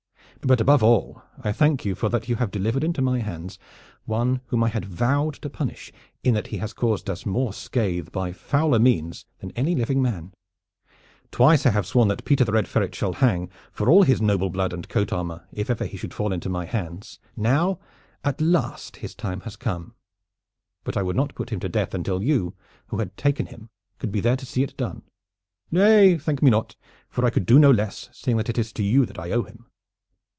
But 0.43 0.59
above 0.59 0.81
all 0.81 1.21
I 1.43 1.51
thank 1.51 1.85
you 1.85 1.93
for 1.93 2.09
that 2.09 2.27
you 2.27 2.37
have 2.37 2.49
delivered 2.49 2.83
into 2.83 2.99
my 2.99 3.19
hands 3.19 3.59
one 4.05 4.41
whom 4.47 4.63
I 4.63 4.69
had 4.69 4.85
vowed 4.85 5.35
to 5.35 5.51
punish 5.51 5.93
in 6.23 6.33
that 6.33 6.47
he 6.47 6.57
has 6.57 6.73
caused 6.73 7.11
us 7.11 7.27
more 7.27 7.53
scathe 7.53 8.11
by 8.11 8.33
fouler 8.33 8.79
means 8.79 9.27
than 9.37 9.51
any 9.51 9.75
living 9.75 10.01
man. 10.01 10.33
Twice 11.29 11.61
have 11.61 11.77
I 11.77 11.81
sworn 11.81 12.07
that 12.07 12.25
Peter 12.25 12.43
the 12.43 12.53
Red 12.53 12.67
Ferret 12.67 12.95
shall 12.95 13.13
hang, 13.13 13.51
for 13.71 13.87
all 13.87 14.01
his 14.01 14.19
noble 14.19 14.49
blood 14.49 14.73
and 14.73 14.89
coat 14.89 15.13
armor, 15.13 15.47
if 15.53 15.69
ever 15.69 15.85
he 15.85 15.95
should 15.95 16.11
fall 16.13 16.33
into 16.33 16.49
my 16.49 16.65
hands. 16.65 17.19
Now 17.37 17.77
at 18.23 18.41
last 18.41 18.95
his 18.95 19.13
time 19.13 19.41
has 19.41 19.55
come; 19.55 19.93
but 20.83 20.97
I 20.97 21.03
would 21.03 21.15
not 21.15 21.35
put 21.35 21.51
him 21.51 21.59
to 21.59 21.69
death 21.69 21.93
until 21.93 22.23
you, 22.23 22.55
who 22.87 22.97
had 22.97 23.15
taken 23.15 23.45
him, 23.45 23.69
could 23.99 24.11
be 24.11 24.21
there 24.21 24.37
to 24.37 24.45
see 24.47 24.63
it 24.63 24.75
done. 24.75 25.03
Nay, 25.69 26.17
thank 26.17 26.41
me 26.41 26.49
not, 26.49 26.75
for 27.09 27.25
I 27.25 27.29
could 27.29 27.45
do 27.45 27.59
no 27.59 27.69
less, 27.69 28.09
seeing 28.11 28.37
that 28.37 28.49
it 28.49 28.57
is 28.57 28.73
to 28.73 28.81
you 28.83 29.05
that 29.05 29.19
I 29.19 29.29
owe 29.29 29.43
him." 29.43 29.67